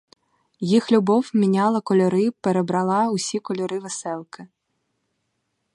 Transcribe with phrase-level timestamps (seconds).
[0.67, 4.47] Їх любов міняла кольори, перебрала усі кольори веселки.